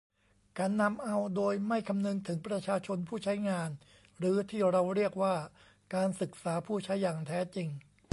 [0.57, 3.69] การนำเอาโดยไม่คำนึงถึงประชาชนผู้ใช้งาน
[4.17, 5.35] หรือ ที่เราเรียกว่า
[5.95, 7.69] การศึกษาผู้ใช้อย่างแท้จริง